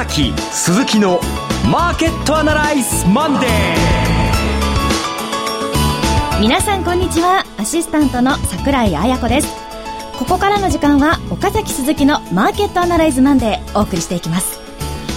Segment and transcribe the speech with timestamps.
[0.00, 1.20] 崎鈴木の
[1.70, 3.50] マーケットアナライズマンデー。
[6.40, 7.44] 皆さんこんにちは。
[7.58, 9.48] アシスタントの櫻井彩子です。
[10.18, 14.58] ここからの時間は岡崎鈴木のマーケットアナライズマンデーお送りしていきます。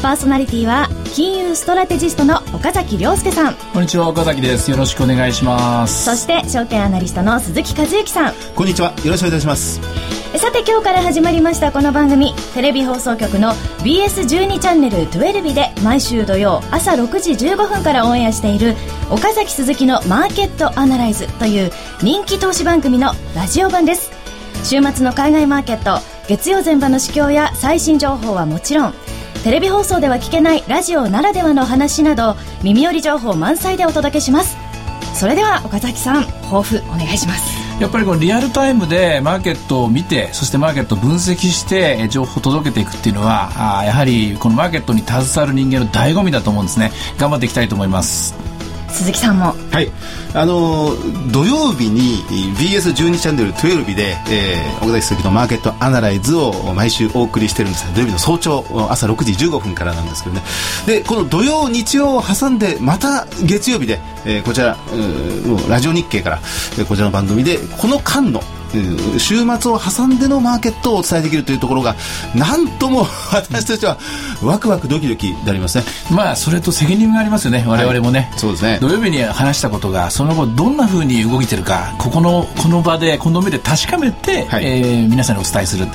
[0.01, 3.53] パーソナリティは金融ストラテジストの岡崎良介さん。
[3.71, 4.71] こんにちは岡崎です。
[4.71, 6.05] よろしくお願いします。
[6.05, 8.33] そして証券アナリストの鈴木一之さん。
[8.55, 8.95] こんにちは。
[9.05, 9.79] よろしくお願いします。
[10.39, 13.51] さて今日から始まりましたこの番組テレビ放送局の
[13.83, 18.73] BS12 チャンネル12で毎週土曜朝6時15分からオンエアしている
[19.11, 24.11] 岡崎鈴木のマーケットアナライズという人気投資番組のラジオ版です。
[24.63, 28.93] 週末の海外マーケット月曜前場の市況や最新情報はもちろん
[29.43, 34.55] テレビ放送では聞けないラジオならではの話など耳寄り情報満載でお届けします。
[35.13, 37.53] それでは岡崎さん抱負お願いします。
[37.81, 46.93] やっぱりこのリアルタイムでマーケットを見てそしてマーケットを分析して情報を届けていくっていうのはあやはりこのマーケットに携わる人間の醍醐味だと思うんですね。
[47.17, 48.35] 頑張っていきたいと思います。
[48.93, 49.55] 鈴木さんも。
[49.71, 49.91] はい。
[50.35, 50.95] あの
[51.31, 52.23] 土曜日に
[52.55, 60.41] BS12 チャンネル12で、えー、岡崎鈴木のマーケットアナライズを毎週お送りしてるんです土曜日の早朝朝6時15分からなんですけどね。
[60.85, 64.77] でこの土曜日曜を挟んでまた月曜日で、えー、こちら
[65.69, 68.41] ラジオ日経から、えー、こちらの番組でこの間の
[69.17, 71.95] 週末を挟んでのマーケットをお伝えできるというところが
[72.35, 73.97] なんとも 私としては
[74.41, 75.83] ワクワクドキドキでありますね。
[76.11, 77.63] まあそれと責任がありますよね。
[77.67, 78.77] 我々もね、はい、そうですね。
[78.81, 85.87] 土曜日に話したことがその後どんなふうに動いてるかここのこの場でこの目で確かめて、はい、えー、皆さんにお伝えする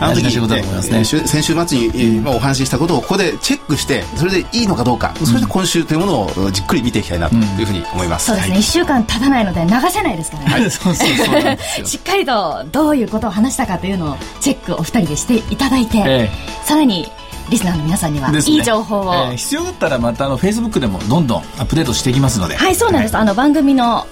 [0.00, 17.10] あの時、ね、先週末に、えー、お話ししたことをここでチェックしてそれでいいのかどうか、そして今週というものをじっくり見ていきたいなというふうに思います、そうですね、は1週間経たないので流せないですからね、はい、 そうそうそうしっかりとどういうことを話したかというのをチェックお二人でしていただいて、えー、さらに
[17.48, 22.56] リスナーの皆さんには、いい情報を、えー、必要だったらまたあのフェイスブックでもどんどんアップデートしていきますので。
[22.56, 24.06] はいそうなんです、はい、あの番組の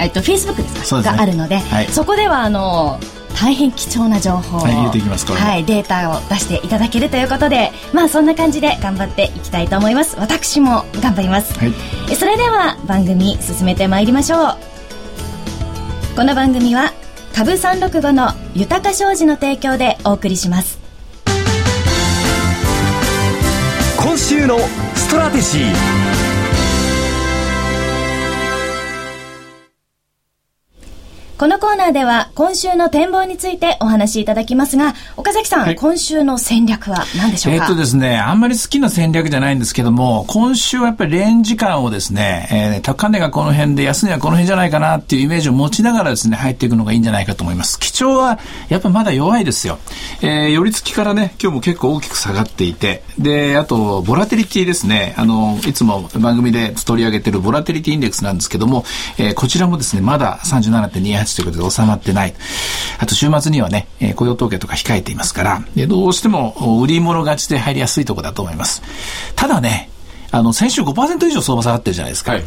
[0.00, 2.98] えっとフェイスブックですか、ね、があるので、はい、そこではあの
[3.40, 10.16] 大変貴重な情報を、はい、入れていきますはい、データを出していただけるということでまあそんな感じで頑張っていきたいと思います。
[10.18, 11.72] 私も頑張ります、はい、
[12.16, 14.56] それでは番組進めてまいりましょう。
[16.16, 16.92] この番組は
[17.32, 20.78] 株365の豊か商事の提供でお送りします。
[23.96, 24.58] 今週の
[24.96, 26.07] ストラテジー
[31.38, 37.64] このコーナーでは今週の展望についてお話しいただきますが、岡崎さん、はい、今週の戦略は何でしょうか？
[37.64, 47.78] えっとですね、あんまり好きな戦略じゃないんですけども、今週はやっぱりレンジ感をですね、えー、高値がこの辺で安値はこの辺じゃないかなっていうイメージを持ちながらですね、入っていくのがいいんじゃないかと思います。
[47.78, 49.78] 基調はやっぱまだ弱いですよ。
[50.22, 58.84] えー、寄り付きからね、今日も結構大きく下がっていて、で、あと、ボラテリティですね、あの、いつも番組で取り上げてるボラテリティインデックスなんですけども、
[59.18, 62.34] えー、こちらもですね、まだ37.28ということで収まってない。
[62.98, 68.82] あと週末にはね、えー、雇用統計とか控えていますから、でどうしても売り物勝ちで入りやすいところだと思います。
[69.36, 69.90] ただね、
[70.30, 72.32] あの、先週5%以上相場下がってるじゃないですか。
[72.32, 72.44] はい、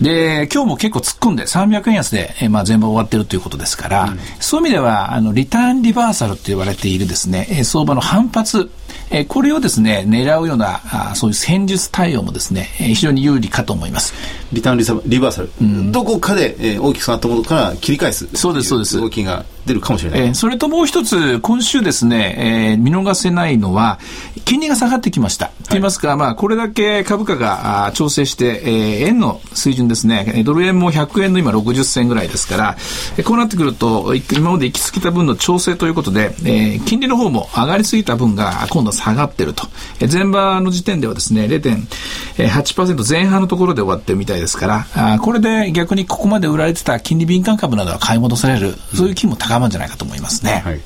[0.00, 8.70] で、今日も結構突っ込んで300円安で、えー、まあ全部終わってるということですから、うん、そういう意味では、あの、リターンリバーサルって言われているですね、えー、相場の反発、
[9.14, 10.80] えー、これをですね、狙うような、
[11.10, 14.12] あそういう戦術対応もですね、えー、非常に有利かと思います。
[14.52, 18.28] リターンリリバーサル、うん、どこかで、えー、大きく下がったものから切り返す。
[18.34, 19.00] そうです、そうです。
[19.00, 20.20] 動きが出るかもしれない。
[20.20, 23.98] えー、それともう一つ、今週ですね、えー、見逃せないのは、
[24.44, 25.46] 金利が下がってきました。
[25.46, 32.76] はい、と言いますか、まあ、これだけ株価があ調整して、えー、円の水準ですね、ドル円も100円の今60銭ぐらいですから、
[33.16, 39.66] えこうなってくると、今まで行き過ぎた分の調整ということで、えー、金利の方も上がりすぎた分が今度下がってると。
[40.00, 50.62] え前場の時点ではですね、0.8%前半のところで終わってるみたいですから、あこれで逆にここまで売られてた金利敏感株などは買い戻される、そういう気も高まるんじゃないかと思いますね。
[50.64, 50.80] はい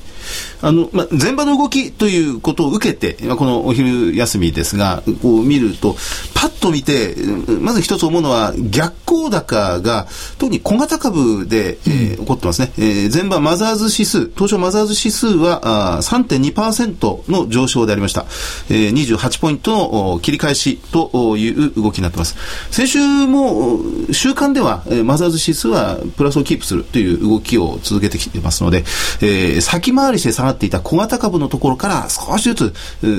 [0.61, 5.95] あの、まあ、前場の動きということを受けて、このお昼休みですが、こう見ると、
[6.33, 7.15] パッと見て、
[7.61, 10.07] まず一つ思うのは、逆行高が、
[10.37, 12.71] 特に小型株で、えー、起こってますね。
[12.77, 18.25] えー、前場マザーズ指数、東証マザーズ指数はあ3.2%の上昇でありました。
[18.69, 22.35] えー、28ポイントの切り返しという動きになってます。
[22.71, 23.79] 先週も、
[24.11, 28.79] 週間では、マザーズ指数はプラスをキープするという動きを続けてきてますので、
[29.21, 32.73] えー、先回りして下がっていた小型株のところから少しずつ、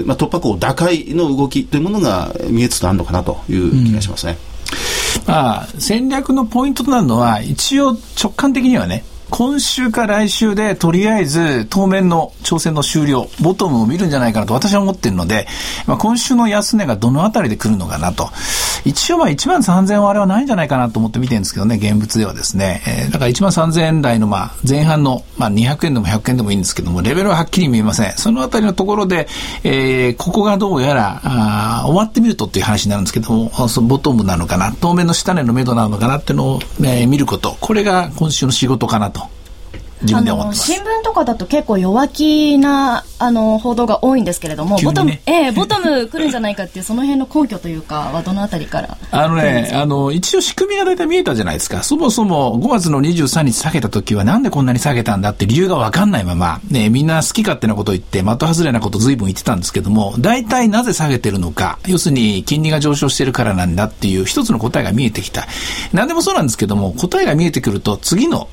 [0.06, 4.38] まあ、突破口打開の動きというものが見えつつあるのかなという気がしますね。
[5.27, 15.47] うん、まあ、戦略のポイントとなるのは、一応直感的にはね、今週か来週でとりあえず当面の挑戦の終了、ボトムを見るんじゃないかなと私は思ってるので、
[15.87, 18.29] まあ、今週の安値がどのあたりで来るのかなと。
[18.85, 22.82] 一応まあ1万3000円はあれはないんじゃないかなと思って見てるんですけどね、現物ではですね。
[22.87, 28.12] えー、だから1万3000円台のまあ前半のまあ200円でも100円でもいいんですけども、レベルははっきり見えません。
[28.17, 29.29] そのあたりのところで、
[29.65, 37.56] えー、ここがどうやら、あ終わってみるとっていう話になるんですけども、そのボトムなのかな、当面の下値の目処なのかなっていうのを、えー、見ること。
[37.61, 39.20] これが今週の仕事かなと
[40.02, 40.73] 自分で思ってます。
[40.73, 51.82] 新聞とかだと結構弱気なあの報道が多いんですけれども、ね、ボトム、ええー、ボトム来るんじゃないかっていうその辺の根拠というかはどのあたりからあのねあの一応仕組みが大体見えたじゃないですか。
[51.82, 65.47] そもそも5月の23日下げた時はなんでこんなに下げたんだって理由が分かんないまま、ね、みんな好き勝手なこと言って的外れなこと随分言ってたんですけども大体なぜ下げてるのか要するに金利が上昇してるからなんだっていう一つの答えが見えてきた。
[65.93, 68.49] 何でもそうなんですけども答えが見えてくると次の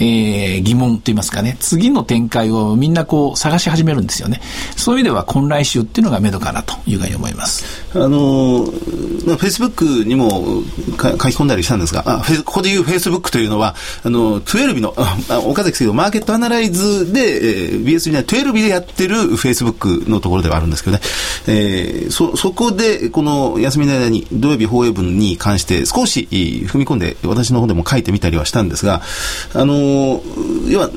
[0.00, 4.40] えー、疑問といいますかね、次の展開をみんなこう探し始めるんですよね。
[4.76, 7.64] そういう意味では、今来週っていうのが目処かなというふうに思います。
[7.94, 21.02] あの、フェイスブックにも書き込んだりしたんですが、あここでいうフェイスブックというのは、あの、12日の、あ岡崎さんマーケットアナライズで、えー、BS には12日でやってるフェイスブックのところではあるんですけどね、
[21.46, 29.02] えー、そ、そこで、この休みの間に土曜日放映分に関して少し踏み込んで、私の方でも書いてみたりはしたんですが、
[29.54, 29.89] あの
[30.68, 30.90] 要は、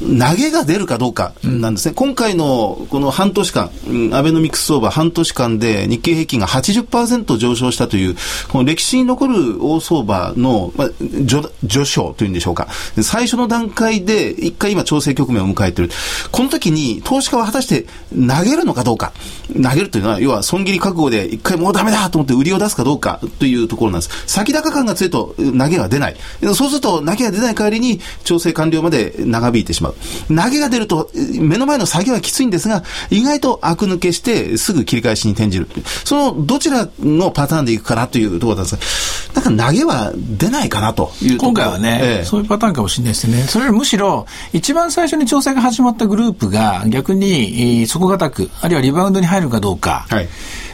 [0.00, 1.90] 投げが出るかどうかなんですね。
[1.90, 3.70] うん、今回のこの半年間、
[4.12, 8.16] アベノミクス相場半年間で日経平均が80%上昇したという、
[8.48, 12.68] この歴史に残る大相場の、まあ、序序章というんでしょうか。
[13.02, 15.90] 最初の段階で一回今調整局面を迎えている。
[16.30, 19.12] この時に投資家は果たして投げるのかどうか。
[19.54, 24.24] 投げるというのは、要は損切り覚悟で一回もうダメだと思って売りを出すかどうかというところなんです。
[24.26, 26.16] 先高感が強いと投げは出ない。
[26.54, 27.83] そうすると投げが出ない代わりに
[28.24, 29.94] 調整完了まで長引いてしまう。
[30.28, 35.68] 投げが出ると、目の前の作業はきついんですが、意外と悪抜けしてすぐ切り返しに転じる。
[36.04, 43.42] そのどちらのパターンでいくかなというところなんですが、なんか投げは出ないかなという今回はね、ええ、そういうパターンかもしれないですね。
[43.48, 50.06] それよりむしろ、一番最初に調整が始まったグループが逆に底堅く、あるいはリバウンドに入るかどうか。
[50.08, 50.28] はい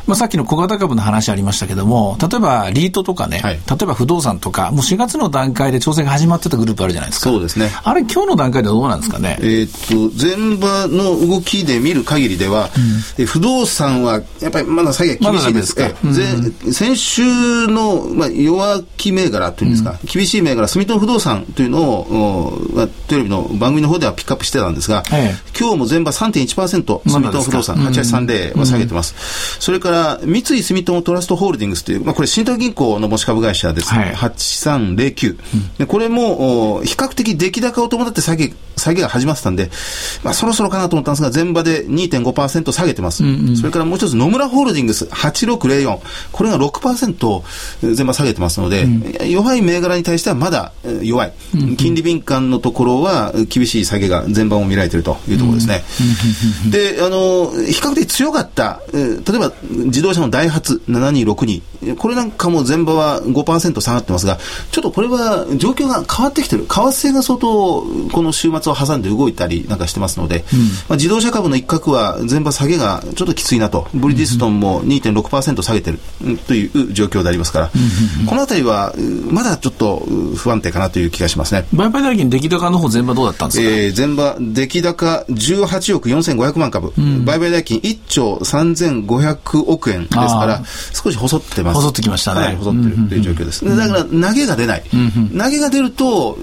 [0.06, 7.30] まあ、さっきの小型株の話ありましたけども、例えばリートとかね、はい、例えば不動産とか、もう4月の段階で調整が始まってたグループあるじゃないですか。
[7.30, 7.70] そうですね。
[7.82, 9.38] あれ、今日の段階ではどうなんですかね？
[9.42, 12.70] えっと、前場の動きで見る限りでは、
[13.18, 17.22] うん、不動産はやっぱりまだ下げ厳しいですか、ま、うん、先週
[17.66, 29.14] の、まあ、弱気銘柄というんですか、うん、厳しい銘柄、住友不動産というのを、まあ、テレビの番組の方ではピックアップしてたんですが、はい、今日も前場3.1%、住友不動産8830は下げてます。
[29.60, 35.38] それから三井住友トラストホールディングスという、まあ、これ、信託銀行の持ち株会社ですね、はい、8309、
[35.78, 39.70] でこれも比較的出来高を伴って下げ下げが始まってたんで、
[40.24, 45.98] まあ、そろそろかなと思ったんですが、前場で2.5%下げてます、うんうん、それからもう一つ、野村ホールディングス8604、
[46.32, 50.72] これが6%前場下げてますので、うん、弱い銘柄に対してはまだ
[51.02, 55.82] 弱い、うんうん、金利敏感のところは厳しい下げが前場も見られているというところですね。
[56.70, 59.52] であの比較的強かった、例えば
[59.86, 64.38] 自動車のダイハツ7262、これなんかも前場は5%下がってますが、
[64.70, 66.64] ちょっとこれは状況が変わってきてる。
[66.64, 73.88] 為替が相当、この週末を挟んで動いたりなんかしてますので、うん、まあ、自動車株の一角は前場下げがちょっときついなと。
[73.94, 75.98] ブリヂストンも2.6%下げてる。
[76.46, 77.70] という状況でありますから、
[78.26, 78.94] このあたりは
[79.30, 81.66] まだちょっと不安定かなという気がしますね。
[81.72, 90.62] 売買代金出来高の方前場どうだったんですか、えー、前場出来高18億4500万株、うん、売買代金1兆3500億円ですから、
[90.92, 91.76] 少し細ってます。
[91.76, 92.40] 細ってきましたね。
[92.40, 93.64] はい、細ってるという状況です。
[93.64, 94.82] だから、投げが出ない。
[95.36, 96.38] 投げが出ると、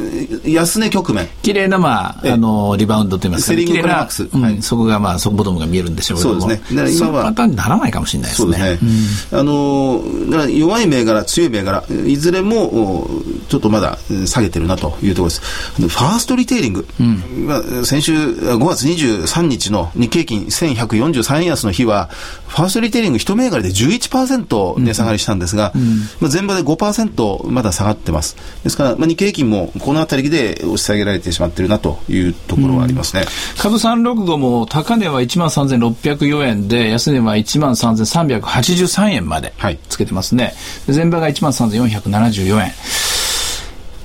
[0.46, 1.28] 安値局面。
[1.42, 4.28] 綺麗な、まあ、あの、リバウンドといいますか、ね、セリングクラマックス。
[4.28, 6.42] はい、そこが、まあ、そこボトムが見えるんでしょうけども。
[6.42, 6.92] そうですね。
[6.92, 7.24] 今は。
[7.26, 8.54] パターンにならないかもしれないですね。
[8.54, 9.40] そうですね。
[9.40, 13.10] あの、だから弱い銘柄、強い銘柄、いずれも、
[13.50, 15.42] ちょっとまだ下げてるなというところです。
[15.78, 16.88] ファーストリテイリング。
[17.00, 22.10] うん、まあ、先週5月23日の日経金1143円安の日は、
[22.48, 28.36] ファーストリテイリング一銘柄で11%値下がりしたんですが、うん、まあ、前場で5%まだ下がってます。
[28.64, 33.22] ですから、まあ、日経平均もこのあたりで押し下げられてしまっているなというところはありますね。
[33.22, 33.28] うん、
[33.62, 39.54] 株365も高値は1万3604円で、安値は1万3383円まで
[39.90, 40.54] つけてますね。
[40.88, 42.72] はい、前場が1万3474円。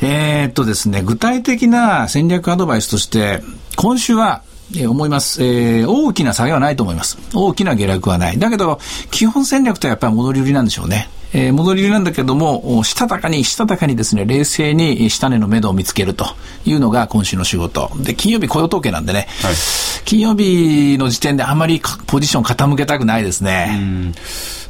[0.04, 3.40] えー、っとですね、具体的な戦略アドバイスとして、
[3.76, 4.42] 今週は
[4.74, 5.88] えー、思います、えー。
[5.88, 7.18] 大きな下げはないと思います。
[7.34, 8.38] 大きな下落はない。
[8.38, 11.08] だけど、基本戦略とはやっぱり戻り売りなんでしょうね。
[11.34, 16.26] えー、戻り売りなんだけども、したたかに、したたかにですね、冷静に下値の目処を見つけると
[16.64, 17.90] いうのが今週の仕事。
[17.96, 19.54] で、金曜日雇用統計なんでね、はい、
[20.04, 24.12] 金曜日の時点であまりポジション傾けたくないですね。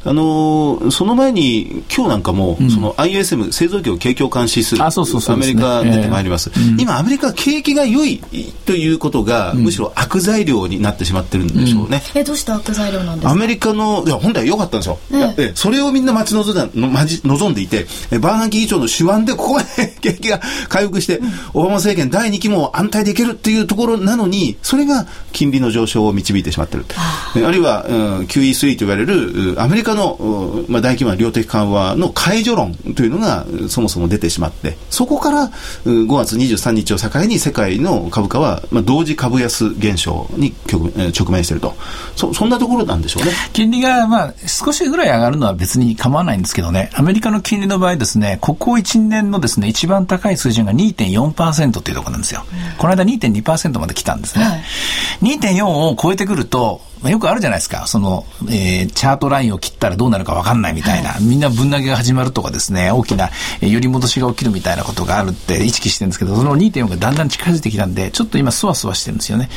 [0.05, 8.21] あのー、その前に、今日なんかも、うん、その ISM 製造業景況監視数、あそうそうそう、ね、アメリカ出てまいります、えー、今、アメリカ景気が良い
[8.65, 12.01] ということが、うん、むしろ悪材料になってしまってるんでしょうね。
[12.15, 13.31] うん、えどうして悪材料なんですか？
[13.31, 14.99] アメリカの、いや、本来良かったんですよ。
[15.11, 17.85] えー、それをみんな待ち望んだ望んでいて、
[18.19, 21.21] バーナンキ議長の手腕でここまで景気が回復して、
[21.53, 26.85] オバマ政権第2期も安泰でいけるっていうところなのに、それが金利の上昇を導いてしまってる。
[26.97, 35.51] あるいは、うん、QE3 と言われるアメリカの、まあ、大規模な量的緩和の解除論というのがそもそも出てしまって、そこから
[35.85, 41.75] 5月23日を境に世界の株価は、まあ、同時株安現象に直面していると
[42.15, 43.31] そ、そんなところなんでしょうね。
[43.53, 52.45] 金利が、まあ、少しぐらい上がるのは別に構わないんですけどね、アメリカの金利の場合ですね、ここ1年のですね、一番高い水準が2.4%っていうところなんですよ。
[52.51, 54.43] うん、この間2.2%まで来たんですね。
[54.43, 54.63] はい、
[55.21, 57.85] 2.4を超えてくると、まあ、よくあるじゃないですか。
[57.85, 63.29] その、えー、チャートラインを切ったらどうなるかわかんないみたいな、はい、みんな分投げが始まるとかですね、大きな、
[63.61, 69.49] えー、寄り戻しが起きるみたいなことがあるって意識してるんですけど、その2.4がだんだん近づいてきたんで、ちょっと今そわそわしてるんですよね。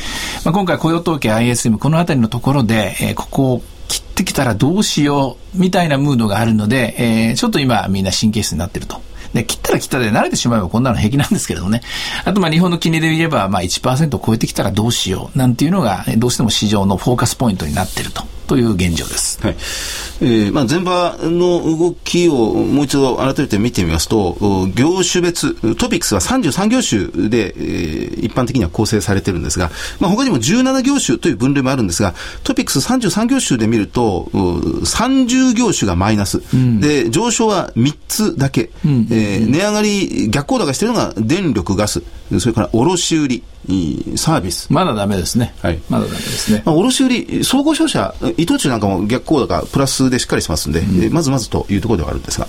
[0.44, 9.00] まあ、今回雇用統計 ISM、このあたりのところで、えー、ここを切ってきたらどうしようみたいなムードがあるので、えー、ちょっと今みんな神経質になってると。
[9.34, 11.82] で、切ったら切ったで慣れてしまえばこんなの平気なんですけれどね。
[12.24, 18.35] あとまあ日本の金利で言えばまあ1%を超えてきたらどうしようなんていうのがどうしても市場のフォーカスポイントになっていると。
[18.46, 19.40] という現状です。
[19.42, 19.56] はい。
[20.20, 24.36] えー、まあ前場の動きをもう一度改めて見てみますと、
[24.74, 42.02] 業種別、トピックスは33業種で、えー、一般的には構成されてるんですが、まあ他にも17業種という分類もあるんですが、トピックス33業種で見ると、30業種がマイナス、うん、で、上昇は3つだけ、うん、えー、値上がり、逆行高しているのが電力、ガス、
[42.40, 43.42] それから卸売、
[44.16, 44.72] サービス。
[44.72, 45.54] まだダメですね。
[45.60, 45.80] はい。
[45.88, 46.62] まだダメですね。
[46.64, 52.46] まあ、卸売、総合商社、伊藤忠なんかも逆行高プラスでしっかりしますんで、うん、まずまずというところではあるんですが。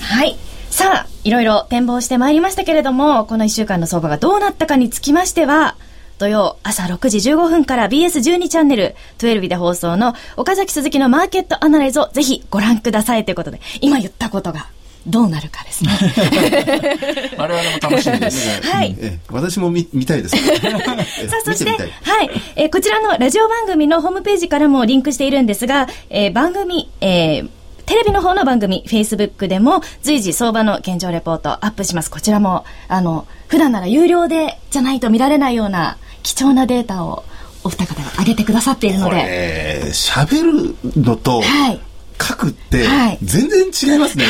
[0.00, 0.36] はい。
[0.70, 5.76] さあ、いろいろ展望してまいりましたけれども、この1週間の相場がどうなったかにつきましては、
[6.18, 14.66] 土曜朝6時15分から BS12 チャンネル12で放送の岡崎鈴木のマーケットアナライズをぜひご覧くださいということで、今言ったことが
[15.06, 15.90] どうなるかですね。
[17.38, 18.60] 我々も楽しみです。
[18.68, 18.96] はい。
[19.30, 20.36] 私も見見たいです。
[20.36, 27.48] さあ、そして、はい、えー、こちらのラジオ番組のホームページからもリンクしているんですが、えー、番組、えー、
[27.86, 32.10] テレビの方の番組、Facebook でも随時相場の現状レポートアップします。
[32.10, 37.24] こちらも、あの、普段なら有料でじゃないと見られないような貴重なデータを
[37.62, 39.84] お二方が上げてくださっているので。
[39.92, 41.80] 喋るのと、はい、
[42.20, 42.84] 書くって、
[43.22, 44.24] 全然違いますね。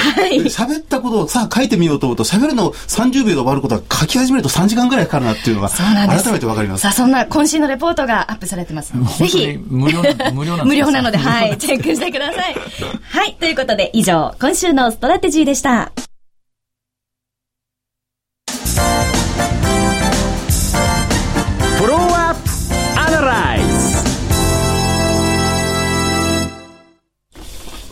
[0.47, 6.83] 喋、はい、ったことをさあ書いてみようと思うと、喋るの30秒で終わることは書き始めると3時間ぐらいかかるなっていうのが、改めてわかります。
[6.83, 9.59] さあ、そんな渾身のレポートがアップされてますぜひ。
[9.67, 12.57] 無料な、無料な無料なので、はい、チェックしてください。
[13.03, 15.93] はい、ということで以上、今週のストラテジーでした。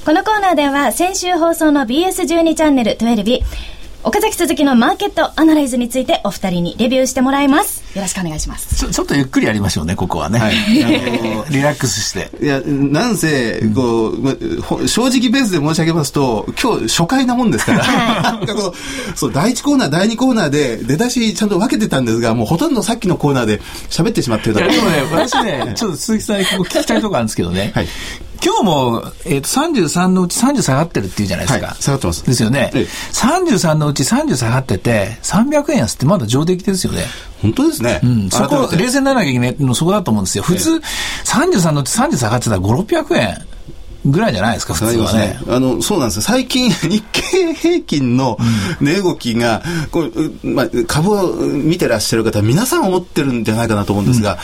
[0.04, 3.42] このコーナーでは先週放送の BS12 チャンネル12日
[4.02, 7.82] 岡崎鈴木のマーケットアナライズについてお二人にレビューしてもらいます。
[7.96, 8.76] よろしくお願いします。
[8.76, 10.38] ちょちょっとゆっくりやりましょうね、ここはね。
[10.38, 10.88] はい、あ
[11.24, 12.30] のリラックスして。
[12.38, 18.46] いや、なんせ、こう、うん、正直ベースで申し上げますと、今日初回なもんですから、はい、
[19.16, 24.70] そう、第1コーナー、第2コーナーで出だしちゃんと分けてたんですが、もうほとんどさっきのコーナーで喋ってしまってるだろう。
[24.70, 27.72] でもね、私ね、ちょっと鈴木さんに聞きたいところあるんですけどね。
[27.74, 27.88] はい
[28.42, 31.66] 今日も、えっ、ー、と、33のうち30下がってるっていうじゃないですか。
[31.66, 32.26] はい、下がってます。
[32.26, 32.70] ですよね。
[32.74, 37.04] ええ、33のうち30下がってて、300円安ってまだ上出来ですよね。
[37.42, 38.00] 本当ですね。
[38.02, 38.30] うん。
[38.30, 40.44] そこ、冷静にならなきゃいけないのそこだと思うんですよ。
[40.44, 40.80] 普通、
[41.24, 43.46] 33のうち30下がってたら5、600円。
[44.06, 45.38] ぐらいじゃないですか、普通はね。
[45.48, 46.22] あの、そうなんですよ。
[46.22, 48.38] 最近、 日経平均の
[48.80, 54.38] 値動きが、こうまあ、株を見てらっしゃる方、皆さん思ってるんじゃないかなと思うんですが、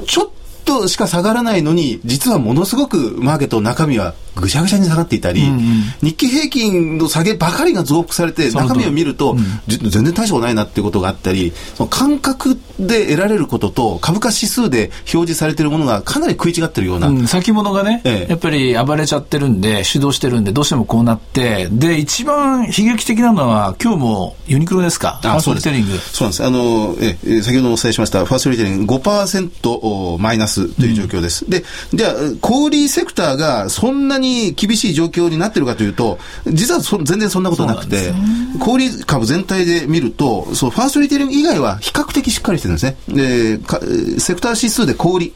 [0.00, 0.28] うん、ちょっ
[0.66, 5.60] としか下がらないのに、実はものすごくマーケットの中身はぐしゃぐしゃに下がっていたり、うんうん、
[6.02, 17.08] 日経平均の下げばかりが増幅されて、中身を見ると、うん、全然大したことないなっていうことがあったり、その感覚で得られることと、株価指数で表示されているものがかなり食い違ってるような。
[17.08, 25.64] うん、先物がね、ええ、やっぱり暴れちゃってるんで、主導してるんで、どうしてもこうなって、で、一番悲劇的なのは、今日もユニクロですか、あそうです。
[25.64, 26.44] そうなんです。
[26.44, 31.44] あの、え、先ほどお伝えしました、ファーストリテイリング5%マイナスますという状況です。
[31.44, 38.12] うん、で、じゃあ、小売セクターがそんなに厳しい状況になってるかというと、実はそ全然そんなことなくて、
[38.58, 42.96] 小売株全体で見ると、そう、ファーストリテイリング以外は比較的しっかりしてるんですね。
[43.08, 43.58] で、
[44.18, 45.30] セクター指数で小売、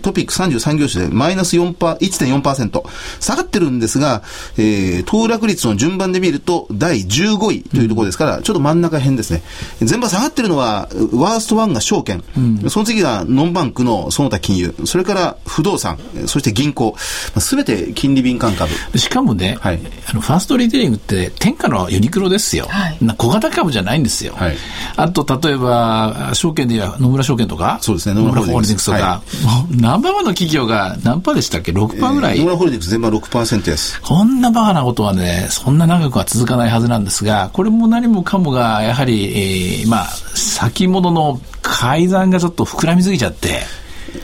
[0.00, 2.82] トピック33業種でマイナス4%、1.4%
[3.20, 4.22] 下がってるんですが、
[4.56, 9.42] えー、騰落率の順番で見ると第15位というところですから、うん、ちょっと真ん中辺ですね。
[9.80, 18.72] 全場下がってるのは、ワースト1が証券、うん、その次がノンバンクのその他金融、それから不動産、そして銀行、すべて金利敏感株。
[18.96, 22.66] しかもね、はい、あのファーストリテイリングって天下のユニクロですよ。
[22.68, 24.34] はい、小型株じゃないんですよ。
[24.34, 24.56] はい、
[24.96, 29.22] あと、例えば、証券では野村証券とか、そうですね、野村ホールディングスとか、は
[29.70, 32.38] い、ナンバーワンの企業が何パーでしたっけ ?6% ぐらい。
[32.38, 34.00] 野村ホールディングス全般6%です。
[34.02, 43.60] こんなバカなことはね、そんな長くは続かないはずなんですが、これも何もかもが、やはり、えー、まあ、先物の改ざんがちょっと膨らみすぎちゃって、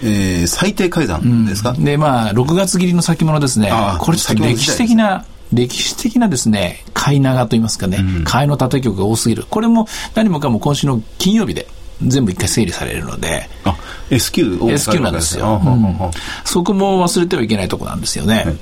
[0.03, 3.71] えー、最低改ざんですか、うん、で、まあ、6月切りの先物ですね。
[4.01, 9.45] これちょっと歴史的な、歴史的なですね、買い長といいますかね、うん、買いの縦局が多すぎる。
[9.49, 11.67] これも何もかも今週の金曜日で
[12.07, 13.49] 全部一回整理されるので。
[13.65, 13.77] あ、
[14.11, 16.11] S q S q なんですよ、うん、
[16.45, 18.45] そこも忘れてはいけないところなんですよね。
[18.45, 18.57] はい、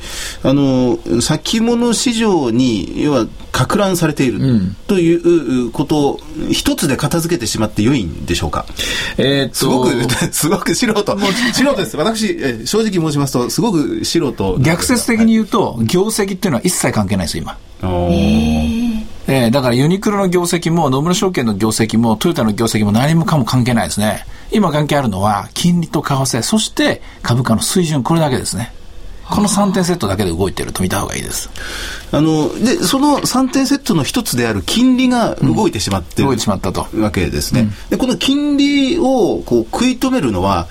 [0.45, 4.41] あの、先物市場に、要は、か乱されている
[4.87, 6.21] ということを
[6.51, 8.65] 一つで片付けてしまって良いんでしょうか？
[9.19, 9.55] えー。
[9.55, 9.91] すごく、
[10.33, 11.19] すごく素人。
[11.53, 11.97] 素人です。
[11.99, 14.59] 私、正直申しますと、すごく素人。
[14.61, 17.59] 逆説的に言うと、業績っていうのは一切関係ないです、今。
[19.29, 24.27] えー、だからユニクロの業績も野村証券の業績もトヨタの業績も何もかも関係ないですね。
[24.51, 28.73] 今関係あるのは金利と為替、そして株価の水準、これだけですね。
[29.33, 31.49] この3点セットだけで動いてると見た方がいいです。
[32.13, 36.87] あの、で、その3点セットの一つである金利が動いてしまってる、うん、動いてしまったと。
[37.01, 37.63] わけですね。
[37.63, 40.69] うん、で、この金利をこう食い止めるのは、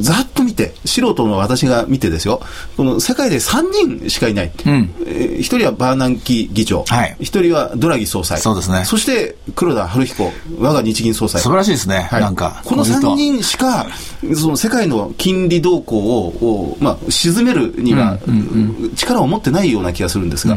[0.00, 2.42] ざっと見て、素人の私が見てですよ、
[2.76, 4.52] この世界で3人しかいない。
[4.66, 8.40] うん、えー、1人はバーナンキ議長、はい、1人はドラギ総裁。
[8.40, 8.84] そうですね。
[8.84, 11.40] そして黒田晴彦、我が日銀総裁。
[11.40, 12.08] 素晴らしいですね。
[12.10, 12.62] はい、なんか。
[12.64, 13.86] この3人しか、
[14.34, 18.18] その世界の金利動向を、まあ、沈めるには、
[18.96, 20.56] 力を持ってないような気がするんですが、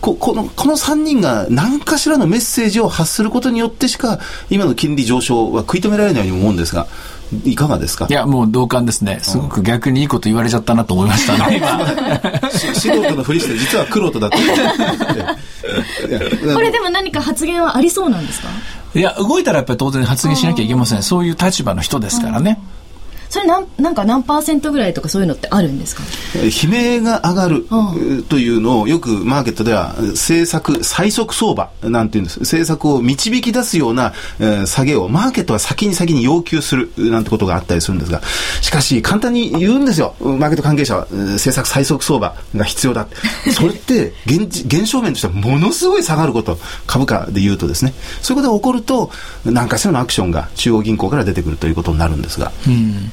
[0.00, 4.18] ここのこの3人が何かしらのメッセージを発することによってしか、
[4.50, 6.86] 今の金利上昇は食い止められないように思うんですが、
[7.44, 8.06] いかがですか？
[8.08, 9.18] いや、もう同感ですね。
[9.22, 11.60] すごく逆にいいこと言われちゃったなと思いましたね、
[12.52, 14.36] 素人のふりして、実は黒人だった。
[16.54, 18.48] これでも何か発言はありそうなんですか？
[18.94, 21.02] いや、動いたらやっぱり当然発言しなきゃいけません。
[21.02, 22.60] そういう立場の人ですからね。
[23.28, 26.02] それなんなんか何パーセントぐらいとかそういうのってあるんですか？
[26.36, 27.66] 悲鳴が上がる
[28.28, 32.40] というのをよくマーケットでは政策最速相場なんていうんです。
[32.40, 38.20] 政策を導き出すような、えー、下げをマーケットは先に先に要求するなんてことがあったりするんですが。
[38.62, 40.14] しかし簡単に言うんですよ。
[40.20, 43.06] マーケット関係者は政策最速相場が必要だ
[43.54, 46.58] それって現現象面としてはものすごい下がること。
[46.86, 47.92] 株価で言うとですね。
[48.22, 49.10] そういうことが起こると
[49.44, 52.52] 何かしらのアクションが中央銀行から出てくるということになるんですが。
[52.66, 53.12] うん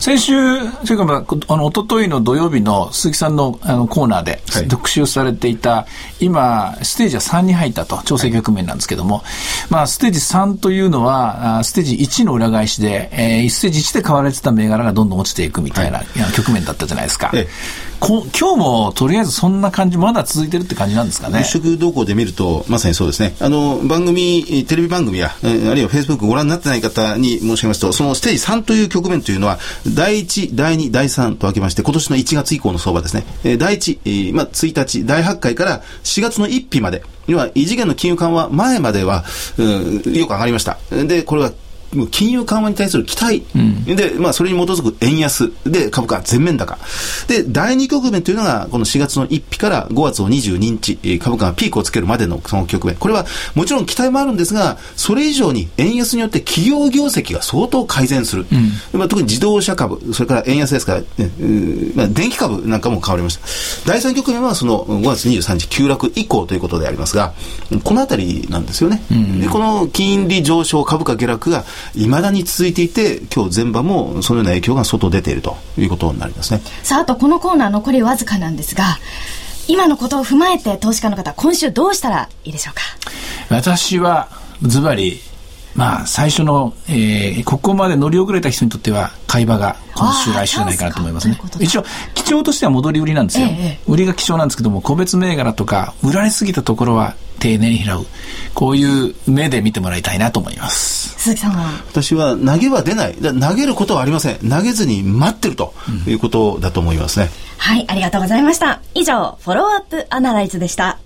[0.00, 0.32] 先週、
[0.86, 5.86] というか、まあ、あの、一昨日の土曜日の鈴木さんのあのコーナーで特集されていた、は
[6.20, 9.24] い、今、ステージは3に入ったと、調整局面なんですけども、はい、
[9.70, 17.30] まあ、ステージ3というのは、ステージ1の裏返しで、えー、ステージ1で買われてた銘柄がどんどん落ちていくみたいな、はい、局面だったじゃないですか。
[17.34, 21.38] ええこ今日もとりあえずそんな感じ、まだ続いてるって感じなんですかね。
[21.38, 23.34] 物色動向で見ると、まさにそうですね。
[23.40, 29.58] あの、番組、テレビ番組や、あるいはフェイスブックご覧になってない方に申し上げますと、そのステージ3という局面というのは、
[29.94, 33.24] 第1、第2、第3と分けまして、今年の1月以降の相場ですね。
[33.56, 39.24] 第1、まあ、1日、第8回から4月の1日まで、要は異次元の金融緩和前までは、
[39.58, 40.78] うん、よく上がりました。
[40.90, 41.52] で、これは
[42.10, 46.78] 金融緩和に対する期待、うん、で、まあ、それに基づく円安で株価全面高。
[47.26, 52.96] で、第2局面というのが、この4月の1日から5月の22日、株価がピークをつけるまでのその局面。
[52.96, 58.46] これは、もちろん期待もあるんですが、それ以上に円安によって企業業績が相当改善する。
[58.92, 61.30] うん、まあ、特に自動車株、それから円安ですから、ね
[61.94, 63.36] まあ、電気株なんかも変わりまし
[63.84, 63.90] た。
[63.90, 67.32] 第3局面は、その5月23日急落以降ということでありますが、
[67.82, 69.02] このあたりなんですよね。
[69.10, 76.60] うん、でこの金利上昇、株価下落が、いまだに続いていて、今日前場もそのような影響が外出ているということになりますね。
[76.82, 78.84] さあ、あとこのコーナー残りわずかなんですが、
[79.66, 82.82] 今のことを踏まえて投資家の方、今週どうしたらいいでしょうか？
[83.50, 84.28] 私は
[84.62, 85.20] ズバリ
[85.74, 91.38] まあ、最初の、えー、ここまで乗り遅れた人にとっては、買い場が今週、来週じゃないかなと思いますね。
[91.60, 93.46] 一応、基調としては戻り売りなんですよ。
[93.46, 98.06] ええ、売りが基調なんですけども、個別銘柄とか、売られすぎたところは、丁寧に拾う。
[98.54, 101.18] こういう目で見てもらいたいなと思います。
[101.18, 101.84] 鈴木さんは？
[101.90, 103.14] 私は投げは出ない。
[103.14, 104.38] 投げることはありません。
[104.48, 105.74] 投げずに待ってると
[106.06, 107.26] いうことだと思いますね。
[107.26, 108.80] うん、はい、ありがとうございました。
[108.94, 110.98] 以上、フォローアップアナライズでした。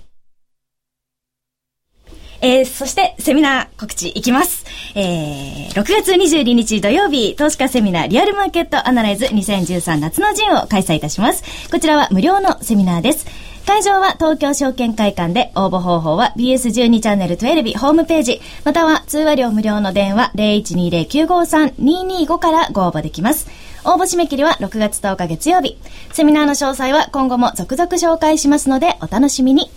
[2.45, 4.64] えー、そしてセミナー告知いきます。
[4.97, 11.45] えー、6月22日土曜日、投資家セミナーリアルマーケットアナライズ2013夏の陣を開催いたします。
[11.71, 13.27] こちらは無料のセミナーです。
[13.66, 23.48] 会場は東京証券会館で応募方法は BS12 チャンネル12ホームページ、または通話料無料の電話0120-953-225からご応募できます。
[23.85, 25.79] 応募締め切りは6月10日月曜日。
[26.12, 29.70] セミナーの詳細は今後も続々紹介しますのでお楽しみに。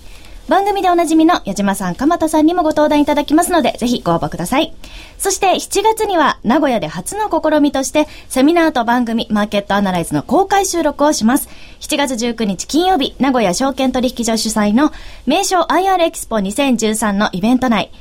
[0.47, 4.75] 番組でおなじみの矢島さん、鎌田さんにもご登壇いただきますので、ぜひご応募ください。
[5.17, 11.49] そして7月には名古屋で初の試みとして、セミナーと番組マーケットアナライズの公開収録をします。
[11.79, 14.91] 7月19日金曜日、名古屋証券取引所主催の
[15.25, 17.91] 名称 IR エキスポ2013のイベント内、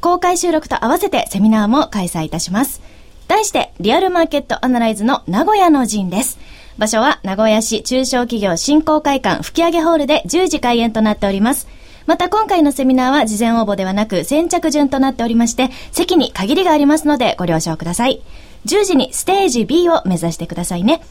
[0.00, 2.80] 公開収録と合わせてセミナーも開催いたします。
[3.28, 6.38] 題して、リアルマーケットアナライズの名古屋の陣です。
[6.78, 11.68] 場所は名古屋市中小企業振興会館吹上ホールで10時開演となっております。
[12.10, 18.20] また今回のセミナーは事前応募ではなく先着順となっておりまして、席に限りがありますのでご了承ください。
[18.64, 21.02] 10時にステージ B を目指してくださいね。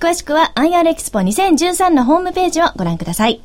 [0.00, 3.42] 詳しくは IR エキスポ2013のホームページをご覧ください。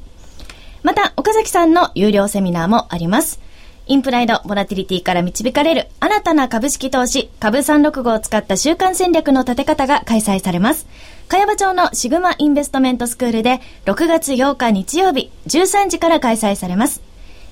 [0.84, 3.41] また、岡崎さんの有料セミナーもあります。
[3.88, 10.88] インプライド、ボラティリティから導かれる新たな株式投資、株365を使った週間戦略の立て方が開催されます。
[11.32, 17.02] 茅場町のシグマインベストメントスクールで6月8日日曜日13時から開催されます。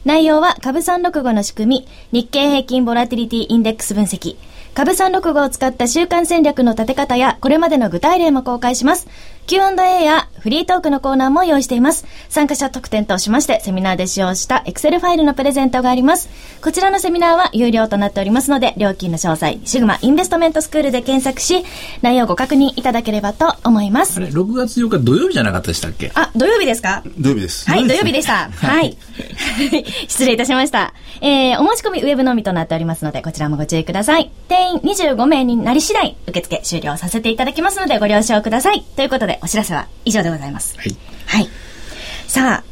[0.03, 4.35] 内容は株365の仕組み、日経平均ボラティリティインデックス分析、
[4.73, 9.07] 株365を使った週間戦略の立て方や、これまでの具体例も公開します。
[9.49, 12.05] Q&A やフリートークのコーナーも用意しています。
[12.29, 16.29] 参加者特典としまして、セミナーで使用した Excel ファイルのプレゼントがあります。
[16.61, 21.65] こちらのセミナーは有料となっておりますので、料金の詳細、シグマインベストメントスクールで検索し、
[22.03, 24.17] 内容をご確認いただければと思います。
[24.17, 26.11] あれ、6月8日土曜日じゃなかったでしたっけ？
[26.13, 27.01] あ、土曜日ですか？
[27.17, 27.67] 土曜日です。
[27.69, 28.51] はい、土曜日でした。
[28.53, 28.95] はい。
[30.07, 30.93] 失礼いたしました。
[31.21, 34.31] えー、お申し込みウェブのみとなっておりますので、こちらもご注意ください。
[34.47, 38.83] 定員25名になり次第、受付終了させていただきますので、ご了承ください。
[38.95, 40.77] ということで、お知らせは以上でございます。
[40.77, 40.95] はい。
[41.25, 41.49] はい。
[42.27, 42.68] さあ、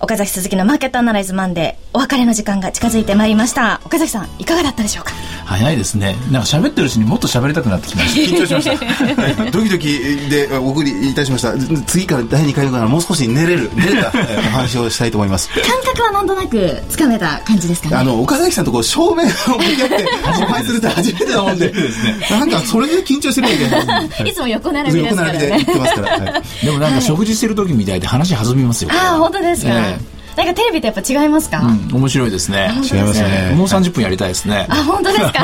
[0.00, 3.80] 岡崎鈴木のマーケットアナライズマンデー、お別れの時間が近づいてまいりました。
[3.84, 5.12] 岡崎さん、いかがだったでしょうか？
[5.44, 6.14] 早いですね。
[6.30, 8.30] なんか喋ってるうちにもっと喋りたくなってきました。
[8.36, 9.44] 緊張しました。
[9.50, 9.98] ドキドキ
[10.30, 11.52] でお送りいたしました。
[11.86, 15.48] 次から第2回目からもう少し寝れる、寝れたお話をしたいと思います。
[15.48, 17.96] 感覚はなんとなくつかめた感じですかね？
[17.96, 19.34] あの、岡崎さんとこう正面を向
[19.74, 20.06] き合って
[20.44, 21.74] お会いするって初めてなもんで、
[22.30, 25.40] なんかそれで緊張してるみたいいつも横並びですからね。
[25.42, 26.08] 横並びで言ってますから。
[26.10, 28.90] はい、でもなんか食事してる時みたいで話弾みますよ。
[28.92, 29.70] ああ、本当ですか？
[29.72, 29.87] えー
[30.38, 32.70] なんかテレビとやっぱ違いますか、うん、面白いですね。
[32.84, 33.52] 違いますね。
[33.56, 34.66] もう30分やりたいですね。
[34.70, 35.42] あ本当ですか？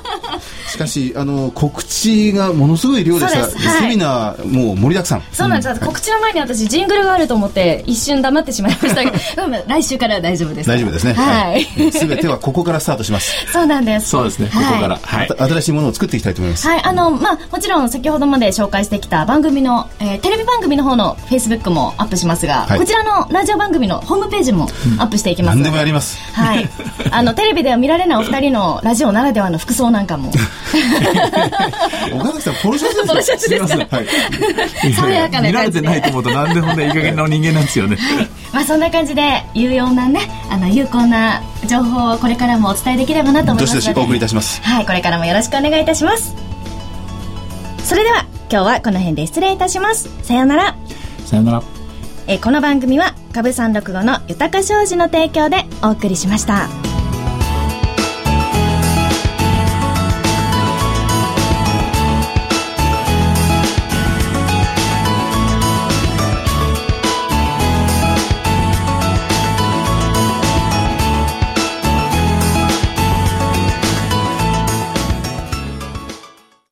[0.70, 5.22] しかしあの告知がものすごい量でした、はい、セミナーもう盛りだくさん。
[5.32, 9.02] そうなんです、うん、告知の前に私ジングルがあると思って一瞬黙ってしまいました。
[9.02, 10.68] けど来週からは大丈夫です。
[10.68, 11.14] 大丈夫ですね。
[11.14, 11.92] はい。
[11.92, 13.32] すべてはここからスタートします。
[13.52, 14.10] そうなんです。
[14.10, 16.68] そうですねここから、はい、新しいものを作っていきたいと思います。
[16.68, 26.18] はいあのまあもちろん先ほどまで紹介してきた番組の、えー、テレビ番組の方のフェイスブックもアップしますが、はい、こちらのラジオ番組のホームページもアップしていきます何でもやります。
[26.32, 26.68] はい。
[27.10, 30.30] あのテレビでは見られないお二人のラジオならではの服装なんかも
[32.14, 33.96] 岡崎さん、ポロシャツポロシャツですか？
[33.96, 34.06] はい。
[34.94, 37.96] 爽やかな見られてないと思うと、なんでほんでいい加減な人間なんですよね。
[37.96, 38.28] はい。
[38.52, 40.20] まあ、そんな感じで、有用なね、
[40.50, 44.60] あの、有効な情報をこれからもお伝えできればなと思いますどしどしお送りいたします。
[44.62, 46.34] はい、これからもよろしくお願いいたします。
[47.84, 50.08] それでは、今日はこの辺で失礼いたします。
[50.22, 50.74] さようなら。
[51.26, 51.62] さようなら。
[52.26, 56.68] えこの番組は、株三六五の豊か商事の提供でお送りしました。